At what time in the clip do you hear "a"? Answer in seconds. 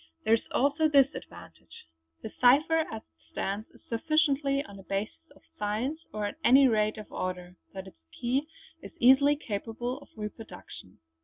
4.79-4.83